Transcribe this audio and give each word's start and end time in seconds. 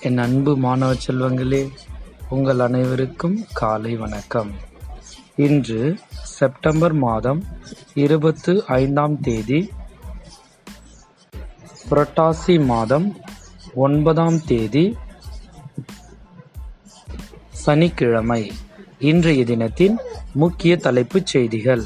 என் 0.00 0.18
அன்பு 0.18 0.56
மாணவ 0.56 0.94
செல்வங்களே 0.94 1.70
உங்கள் 2.28 2.58
அனைவருக்கும் 2.58 3.44
காலை 3.52 3.96
வணக்கம். 3.96 4.50
இன்று 5.36 5.98
செப்டம்பர் 6.10 6.92
மாதம் 6.92 7.44
இருபத்து 7.94 8.66
ஐந்தாம் 8.66 9.20
தேதி 9.20 9.70
புரட்டாசி 11.90 12.64
மாதம் 12.64 13.16
ஒன்பதாம் 13.74 14.44
தேதி 14.44 14.96
சனிக்கிழமை 17.50 18.52
இன்றைய 18.98 19.44
தினத்தின் 19.44 19.98
முக்கிய 20.32 20.76
தலைப்புச் 20.76 21.26
செய்திகள். 21.26 21.82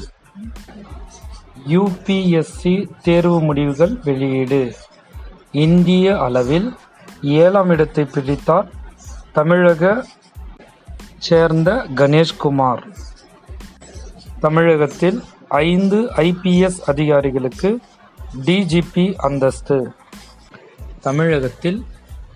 யுபிஎஸ்சி 1.67 2.89
தேர்வு 3.01 3.41
முடிவுகள் 3.41 3.99
வெளியீடு. 4.03 4.75
இந்திய 5.51 6.19
அளவில் 6.19 6.75
ஏழாம் 7.21 7.69
இடத்தை 7.69 8.05
பிடித்தார் 8.05 8.71
தமிழக 9.31 10.05
சேர்ந்த 11.17 11.85
கணேஷ்குமார் 11.95 12.95
தமிழகத்தில் 14.39 15.23
ஐந்து 15.49 16.01
ஐபிஎஸ் 16.01 16.79
அதிகாரிகளுக்கு 16.85 17.79
டிஜிபி 18.45 19.15
அந்தஸ்து. 19.15 19.91
தமிழகத்தில் 21.01 21.85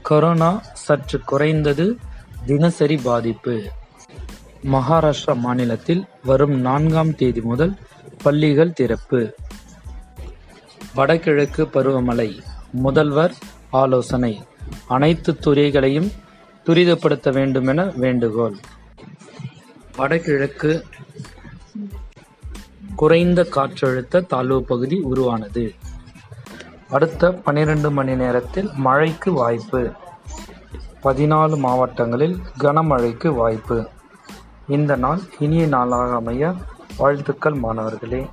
கொரோனா 0.01 0.61
சற்று 0.73 1.19
குறைந்தது 1.19 1.97
தினசரி 2.45 2.97
பாதிப்பு. 2.97 3.63
மகாராஷ்டிரா 4.63 5.35
மாநிலத்தில் 5.35 6.05
வரும் 6.23 6.59
நான்காம் 6.59 7.15
தேதி 7.15 7.41
முதல் 7.41 7.77
பள்ளிகள் 8.23 8.73
திறப்பு. 8.73 9.35
வடகிழக்கு 10.95 11.63
பருவமழை 11.63 12.39
முதல்வர் 12.71 13.33
ஆலோசனை. 13.69 14.43
அனைத்து 14.87 15.37
துறைகளையும் 15.37 16.11
துரிதப்படுத்த 16.65 17.33
வேண்டுமென 17.33 17.83
வேண்டுகோள். 17.95 18.55
வடகிழக்கு 19.97 20.85
குறைந்த 22.95 23.47
காற்றழுத்த 23.55 24.25
தாழ்வு 24.25 24.63
பகுதி 24.63 24.99
உருவானது. 24.99 25.73
அடுத்த 26.89 27.31
பனிரெண்டு 27.31 27.91
மணி 27.91 28.15
நேரத்தில் 28.15 28.69
மழைக்கு 28.73 29.31
வாய்ப்பு. 29.31 29.91
பதினாலு 31.03 31.57
மாவட்டங்களில் 31.57 32.39
கனமழைக்கு 32.59 33.27
வாய்ப்பு. 33.27 33.87
இந்த 34.67 34.95
நாள் 34.95 35.19
இனிய 35.39 35.67
நாளாக 35.67 36.15
அமைய 36.15 36.53
வாழ்த்துக்கள் 36.97 37.53
மாணவர்களே. 37.53 38.27